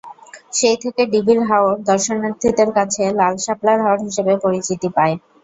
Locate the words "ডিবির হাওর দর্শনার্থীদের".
1.11-2.69